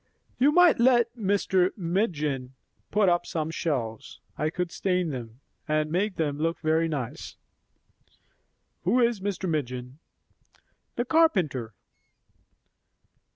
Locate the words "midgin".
1.77-2.53, 9.47-9.99